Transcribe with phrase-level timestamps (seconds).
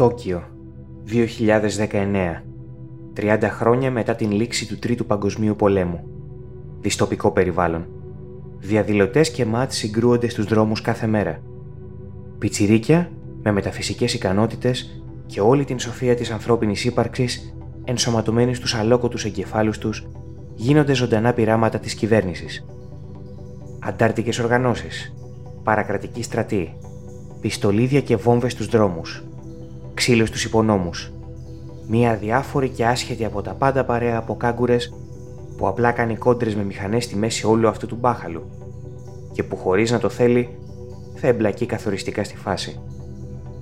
[0.00, 0.42] Τόκιο,
[1.04, 2.42] 2019.
[3.14, 6.04] 30 χρόνια μετά την λήξη του Τρίτου Παγκοσμίου Πολέμου.
[6.80, 7.86] Διστοπικό περιβάλλον.
[8.58, 11.42] Διαδηλωτές και μάτς συγκρούονται στους δρόμους κάθε μέρα.
[12.38, 13.10] Πιτσιρίκια
[13.42, 17.54] με μεταφυσικές ικανότητες και όλη την σοφία της ανθρώπινης ύπαρξης
[17.84, 20.08] ενσωματωμένοι στους αλόκοτους εγκεφάλους τους
[20.54, 22.66] γίνονται ζωντανά πειράματα της κυβέρνησης.
[23.80, 25.14] Αντάρτικες οργανώσεις,
[25.62, 26.76] παρακρατική στρατή,
[27.40, 29.24] πιστολίδια και βόμβες στους δρόμους,
[30.00, 31.12] ξύλος στους υπονόμους,
[31.88, 34.94] μία διάφορη και άσχετη από τα πάντα παρέα από κάγκουρες
[35.56, 38.50] που απλά κάνει κόντρες με μηχανές στη μέση όλου αυτού του μπάχαλου
[39.32, 40.58] και που χωρίς να το θέλει
[41.14, 42.80] θα εμπλακεί καθοριστικά στη φάση.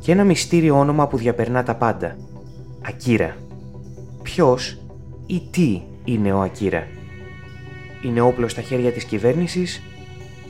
[0.00, 2.16] Και ένα μυστήριο όνομα που διαπερνά τα πάντα.
[2.82, 3.36] Ακύρα.
[4.22, 4.78] Ποιος
[5.26, 6.86] ή τι είναι ο Ακύρα;
[8.02, 9.82] Είναι όπλος στα χέρια της κυβέρνησης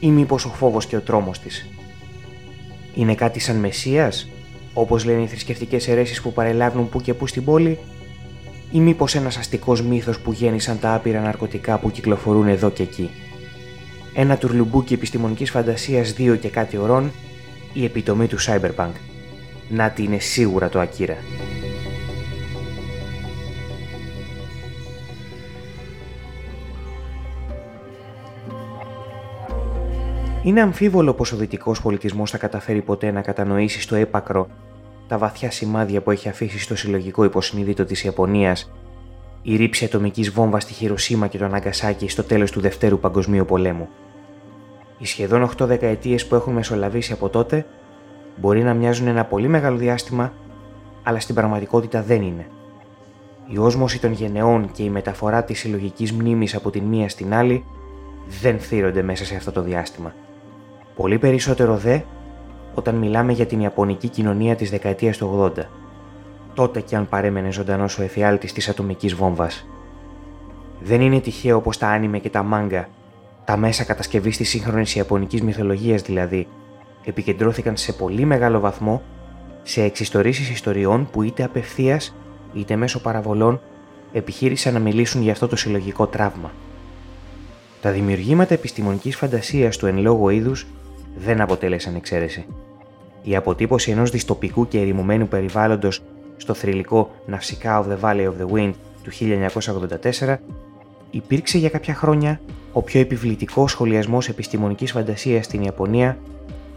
[0.01, 1.69] ή μήπως ο φόβος και ο τρόμος της;
[2.95, 4.29] Είναι κάτι σαν μεσίας,
[4.79, 7.79] όπως λένε οι θρησκευτικές αιρέσεις που παρελάβουν που και που στην πόλη,
[8.73, 13.11] ή μήπως ένας αστικός μύθος που γέννησαν τα άπειρα ναρκωτικά που κυκλοφορούν εδώ και εκεί.
[14.15, 17.13] Ένα τουρλουμπούκι επιστημονικής φαντασίας δύο και κάτι ωρών,
[17.73, 18.93] η επιτομή του Cyberpunk.
[19.69, 21.17] Να τι είναι σίγουρα το Ακύρα.
[30.47, 34.49] Είναι αμφίβολο πως ο δυτικός πολιτισμός θα καταφέρει ποτέ να κατανοήσει στο έπακρο
[35.09, 38.73] τα βαθιά σημάδια που έχει αφήσει στο συλλογικό υποσυνείδητο της Ιαπωνίας
[39.43, 43.89] η ρήψη ατομικής βόμβας στη Χειροσύμα και το Αναγκασάκι στο τέλος του Δευτέρου Παγκοσμίου Πολέμου.
[44.99, 47.67] Οι σχεδόν 8 δεκαετίες που έχουν μεσολαβήσει από τότε
[48.37, 50.33] μπορεί να μοιάζουν ένα πολύ μεγάλο διάστημα,
[51.03, 52.47] αλλά στην πραγματικότητα δεν είναι.
[53.47, 57.65] Η όσμωση των γενεών και η μεταφορά της συλλογικής μνήμης από την μία στην άλλη
[58.41, 60.15] δεν θύρονται μέσα σε αυτό το διάστημα.
[60.97, 61.99] Πολύ περισσότερο δε
[62.75, 65.63] όταν μιλάμε για την Ιαπωνική κοινωνία της δεκαετίας του 80.
[66.55, 69.67] Τότε κι αν παρέμενε ζωντανός ο εφιάλτης της ατομικής βόμβας.
[70.81, 72.89] Δεν είναι τυχαίο πως τα άνιμε και τα μάγκα,
[73.45, 76.49] τα μέσα κατασκευής της σύγχρονης Ιαπωνικής μυθολογίας δηλαδή,
[77.05, 79.03] επικεντρώθηκαν σε πολύ μεγάλο βαθμό
[79.63, 82.15] σε εξιστορήσεις ιστοριών που είτε απευθείας
[82.53, 83.61] είτε μέσω παραβολών
[84.13, 86.53] επιχείρησαν να μιλήσουν για αυτό το συλλογικό τραύμα.
[87.81, 90.67] Τα δημιουργήματα επιστημονικής φαντασίας του εν λόγω είδους
[91.17, 92.47] δεν αποτέλεσαν εξαίρεση.
[93.23, 96.03] Η αποτύπωση ενός διστοπικού και ερημωμένου περιβάλλοντος
[96.37, 98.73] στο θρηλυκό «Ναυσικά of the Valley of the Wind»
[99.03, 99.11] του
[100.23, 100.37] 1984
[101.11, 102.41] υπήρξε για κάποια χρόνια
[102.73, 106.19] ο πιο επιβλητικός σχολιασμός επιστημονικής φαντασίας στην Ιαπωνία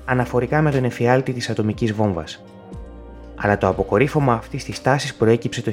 [0.06, 2.44] αναφορικά με τον εφιάλτη της ατομικής βόμβας.
[3.36, 5.72] Αλλά το αποκορύφωμα αυτής της τάσης προέκυψε το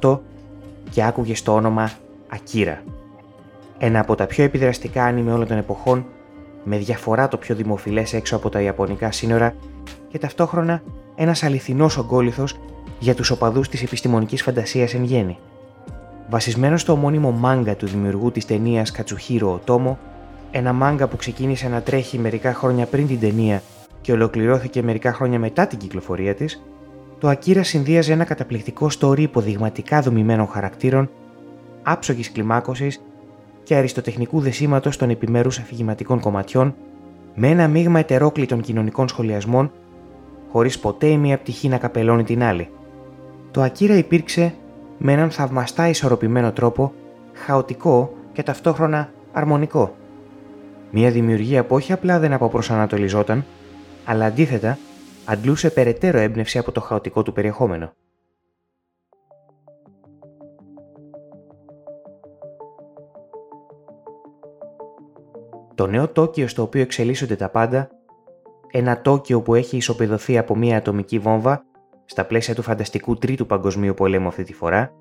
[0.00, 0.20] 1988
[0.90, 1.90] και άκουγε στο όνομα
[2.28, 2.82] Ακύρα.
[3.78, 6.06] Ένα από τα πιο επιδραστικά άνιμε όλων των εποχών
[6.64, 9.54] με διαφορά το πιο δημοφιλές έξω από τα Ιαπωνικά σύνορα
[10.08, 10.82] και ταυτόχρονα
[11.14, 12.58] ένας αληθινός ογκόληθος
[12.98, 15.38] για τους οπαδούς της επιστημονικής φαντασίας εν γέννη.
[16.28, 19.98] Βασισμένος στο ομώνυμο μάγκα του δημιουργού της ταινίας Κατσουχίρο Οτόμο,
[20.50, 23.62] ένα μάγκα που ξεκίνησε να τρέχει μερικά χρόνια πριν την ταινία
[24.00, 26.62] και ολοκληρώθηκε μερικά χρόνια μετά την κυκλοφορία της,
[27.18, 31.10] το Ακύρα συνδύαζε ένα καταπληκτικό story υποδειγματικά δομημένων χαρακτήρων,
[31.82, 33.00] άψογης κλιμάκωσης
[33.64, 36.74] και αριστοτεχνικού δεσίματος των επιμέρους αφηγηματικών κομματιών
[37.34, 39.72] με ένα μείγμα ετερόκλητων κοινωνικών σχολιασμών,
[40.50, 42.68] χωρίς ποτέ η μία πτυχή να καπελώνει την άλλη.
[43.50, 44.54] Το Ακύρα υπήρξε
[44.98, 46.92] με έναν θαυμαστά ισορροπημένο τρόπο,
[47.32, 49.94] χαοτικό και ταυτόχρονα αρμονικό.
[50.90, 53.44] Μια δημιουργία που όχι απλά δεν αποπροσανατολιζόταν,
[54.04, 54.78] αλλά αντίθετα
[55.24, 57.92] αντλούσε περαιτέρω έμπνευση από το χαοτικό του περιεχόμενο.
[65.74, 67.88] Το νέο Τόκιο στο οποίο εξελίσσονται τα πάντα,
[68.70, 71.64] ένα Τόκιο που έχει ισοπεδωθεί από μια ατομική βόμβα
[72.04, 74.92] στα πλαίσια του φανταστικού Τρίτου Παγκοσμίου Πολέμου αυτή τη φορά,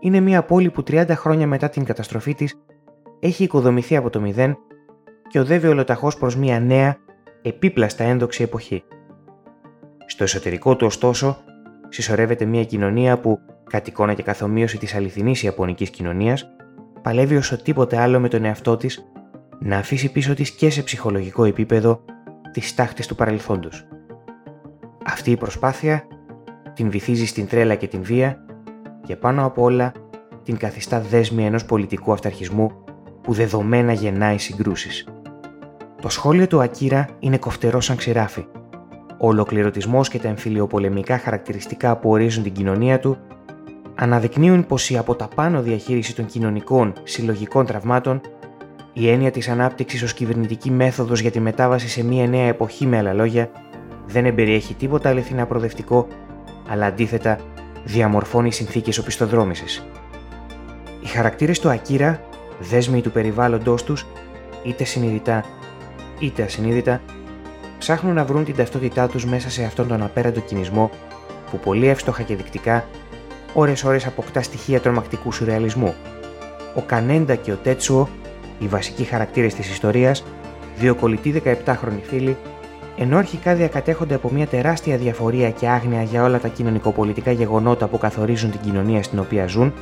[0.00, 2.60] είναι μια πόλη που 30 χρόνια μετά την καταστροφή της
[3.20, 4.56] έχει οικοδομηθεί από το μηδέν
[5.28, 6.96] και οδεύει ολοταχώς προς μια νέα,
[7.42, 8.84] επίπλαστα ένδοξη εποχή.
[10.06, 11.38] Στο εσωτερικό του ωστόσο
[11.88, 16.48] συσσωρεύεται μια κοινωνία που, κατ' εικόνα και καθομοίωση της αληθινής Ιαπωνικής κοινωνίας,
[17.02, 19.10] παλεύει όσο τίποτε άλλο με τον εαυτό της
[19.62, 22.04] να αφήσει πίσω της και σε ψυχολογικό επίπεδο
[22.52, 23.86] τις τάχτες του παρελθόντος.
[25.04, 26.06] Αυτή η προσπάθεια
[26.74, 28.44] την βυθίζει στην τρέλα και την βία
[29.06, 29.92] και πάνω απ' όλα
[30.42, 32.70] την καθιστά δέσμη ενός πολιτικού αυταρχισμού
[33.22, 35.08] που δεδομένα γεννάει συγκρούσεις.
[36.02, 38.46] Το σχόλιο του Ακύρα είναι κοφτερός σαν ξηράφι.
[39.18, 43.18] Ο ολοκληρωτισμός και τα εμφυλιοπολεμικά χαρακτηριστικά που ορίζουν την κοινωνία του
[43.94, 48.20] αναδεικνύουν πως η από τα πάνω διαχείριση των κοινωνικών συλλογικών τραυμάτων
[48.92, 52.98] η έννοια της ανάπτυξης ως κυβερνητική μέθοδος για τη μετάβαση σε μια νέα εποχή, με
[52.98, 53.50] άλλα λόγια,
[54.06, 56.06] δεν εμπεριέχει τίποτα αληθινά προοδευτικό
[56.68, 57.38] αλλά αντίθετα
[57.84, 59.86] διαμορφώνει συνθήκες οπισθοδρόμησης.
[61.02, 62.20] Οι χαρακτήρες του Ακύρα,
[62.58, 64.06] δέσμοι του περιβάλλοντός τους,
[64.64, 65.44] είτε συνειδητά
[66.18, 67.00] είτε ασυνείδητα,
[67.78, 70.90] ψάχνουν να βρουν την ταυτότητά τους μέσα σε αυτόν τον απέραντο κινησμό
[71.50, 72.84] που πολύ εύστοχα και δεικτικά
[73.52, 75.94] ώρες-ώρες αποκτά στοιχεία τρομακτικού σουρεαλισμού.
[76.74, 78.08] Ο Κανέντα και ο Τέτσουο,
[78.60, 80.24] οι βασικοί χαρακτήρες της ιστορίας,
[80.78, 82.36] δύο κολλητοί 17χρονοι φίλοι,
[82.98, 87.98] ενώ αρχικά διακατέχονται από μια τεράστια διαφορία και άγνοια για όλα τα κοινωνικοπολιτικά γεγονότα που
[87.98, 89.72] καθορίζουν την κοινωνία στην οποία ζουν,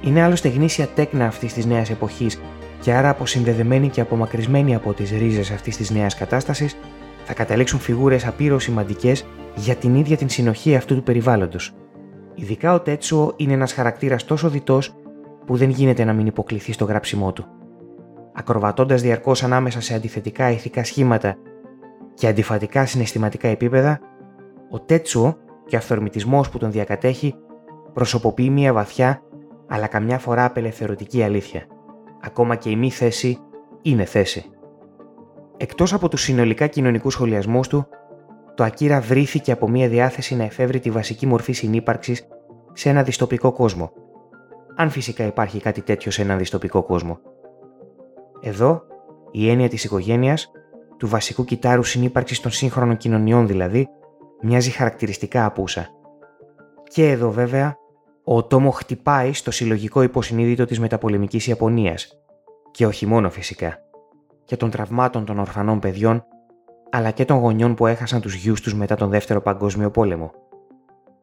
[0.00, 2.40] είναι άλλωστε γνήσια τέκνα αυτής της νέας εποχής
[2.80, 6.76] και άρα αποσυνδεδεμένοι και απομακρυσμένοι από τις ρίζες αυτής της νέας κατάστασης,
[7.24, 11.72] θα καταλήξουν φιγούρες απείρως σημαντικές για την ίδια την συνοχή αυτού του περιβάλλοντος.
[12.34, 14.94] Ειδικά ο Τέτσουο είναι ένας χαρακτήρας τόσο διτός
[15.46, 17.63] που δεν γίνεται να μην υποκληθεί στο γράψιμό του.
[18.34, 21.36] Ακροβατώντας διαρκώς ανάμεσα σε αντιθετικά ηθικά σχήματα
[22.14, 24.00] και αντιφατικά συναισθηματικά επίπεδα,
[24.70, 25.36] ο Τέτσουο
[25.66, 27.34] και ο αυθορμητισμός που τον διακατέχει
[27.92, 29.22] προσωποποιεί μια βαθιά
[29.68, 31.66] αλλά καμιά φορά απελευθερωτική αλήθεια.
[32.20, 33.38] Ακόμα και η μη θέση
[33.82, 34.50] είναι θέση.
[35.56, 37.86] Εκτός από τους συνολικά κοινωνικούς σχολιασμούς του,
[38.54, 42.26] το Ακύρα βρήθηκε από μια διάθεση να εφεύρει τη βασική μορφή συνύπαρξης
[42.72, 43.92] σε ένα διστοπικό κόσμο.
[44.76, 47.18] Αν φυσικά υπάρχει κάτι τέτοιο σε ένα διστοπικό κόσμο.
[48.46, 48.82] Εδώ,
[49.30, 50.50] η έννοια της οικογένειας,
[50.96, 53.88] του βασικού κιτάρου συνύπαρξης των σύγχρονων κοινωνιών δηλαδή,
[54.42, 55.88] μοιάζει χαρακτηριστικά απούσα.
[56.82, 57.76] Και εδώ βέβαια,
[58.24, 62.18] ο Τόμο χτυπάει στο συλλογικό υποσυνείδητο της μεταπολεμικής Ιαπωνίας.
[62.70, 63.78] Και όχι μόνο φυσικά.
[64.44, 66.24] Και των τραυμάτων των ορφανών παιδιών,
[66.90, 70.30] αλλά και των γονιών που έχασαν τους γιους τους μετά τον Δεύτερο Παγκόσμιο Πόλεμο.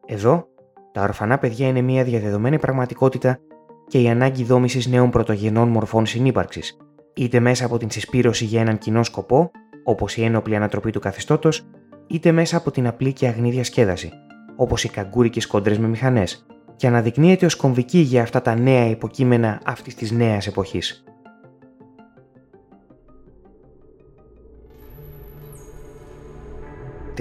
[0.06, 0.46] Εδώ,
[0.92, 3.38] τα ορφανά παιδιά είναι μια διαδεδομένη πραγματικότητα
[3.86, 6.76] και η ανάγκη δόμησης νέων πρωτογενών μορφών συνύπαρξης,
[7.14, 9.50] είτε μέσα από την συσπήρωση για έναν κοινό σκοπό,
[9.84, 11.66] όπως η ένοπλη ανατροπή του καθεστώτος,
[12.06, 14.12] είτε μέσα από την απλή και αγνή διασκέδαση,
[14.56, 19.60] όπως οι καγκούρικε κόντρε με μηχανές, και αναδεικνύεται ως κομβική για αυτά τα νέα υποκείμενα
[19.64, 21.04] αυτής της νέας εποχής.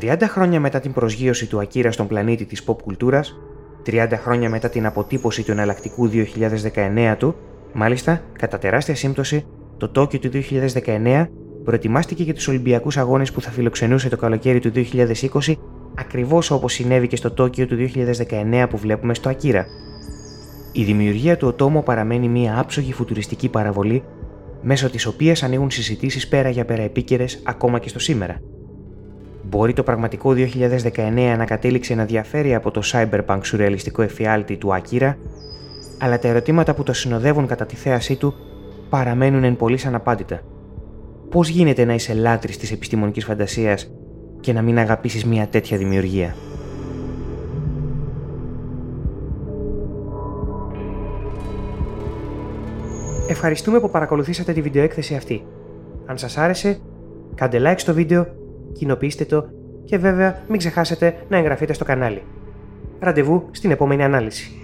[0.02, 3.36] «30 χρόνια μετά την προσγείωση του Ακύρα στον πλανήτη της pop κουλτούρας,
[3.86, 7.36] 30 χρόνια μετά την αποτύπωση του εναλλακτικού 2019 του,
[7.74, 9.46] μάλιστα, κατά τεράστια σύμπτωση,
[9.82, 10.30] το Τόκιο του
[10.84, 11.28] 2019
[11.64, 15.54] προετοιμάστηκε για τους Ολυμπιακούς Αγώνες που θα φιλοξενούσε το καλοκαίρι του 2020
[15.96, 17.76] ακριβώς όπως συνέβη και στο Τόκιο του
[18.52, 19.66] 2019 που βλέπουμε στο Ακύρα.
[20.72, 24.04] Η δημιουργία του Οτόμο παραμένει μια άψογη φουτουριστική παραβολή
[24.62, 28.42] μέσω της οποίας ανοίγουν συζητήσεις πέρα για πέρα επίκαιρες ακόμα και στο σήμερα.
[29.44, 35.18] Μπορεί το πραγματικό 2019 να κατέληξε να διαφέρει από το cyberpunk σουρεαλιστικό εφιάλτη του Ακύρα,
[36.00, 38.34] αλλά τα ερωτήματα που το συνοδεύουν κατά τη θέασή του
[38.92, 40.42] παραμένουν εν πολύ αναπάντητα.
[41.30, 43.92] Πώς γίνεται να είσαι λάτρης της επιστημονικής φαντασίας
[44.40, 46.36] και να μην αγαπήσεις μια τέτοια δημιουργία;
[53.30, 55.44] Ευχαριστούμε που παρακολουθήσατε τη βιντεοέκθεση αυτή.
[56.06, 56.80] Αν σας άρεσε,
[57.36, 58.28] κάντε like στο βίντεο,
[58.72, 59.50] κοινοποιήστε το
[59.84, 62.24] και βέβαια μην ξεχάσετε να εγγραφείτε στο κανάλι.
[63.00, 64.61] Ραντεβού στην επόμενη ανάλυση.